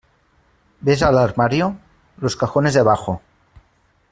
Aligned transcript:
¿ves 0.81 1.03
al 1.03 1.19
armario? 1.19 1.77
los 2.17 2.35
cajones 2.35 2.73
de 2.73 2.79
abajo. 2.79 3.21